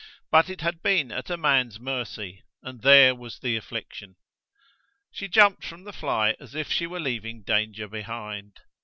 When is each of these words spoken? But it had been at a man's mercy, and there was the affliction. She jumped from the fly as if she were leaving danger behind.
But 0.31 0.49
it 0.49 0.61
had 0.61 0.81
been 0.81 1.11
at 1.11 1.29
a 1.29 1.37
man's 1.37 1.79
mercy, 1.79 2.41
and 2.63 2.81
there 2.81 3.13
was 3.13 3.37
the 3.37 3.55
affliction. 3.55 4.15
She 5.11 5.27
jumped 5.27 5.63
from 5.63 5.83
the 5.83 5.93
fly 5.93 6.35
as 6.39 6.55
if 6.55 6.71
she 6.71 6.87
were 6.87 6.99
leaving 6.99 7.43
danger 7.43 7.87
behind. 7.87 8.61